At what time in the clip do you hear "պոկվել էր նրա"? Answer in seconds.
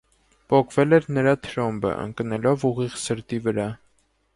0.53-1.35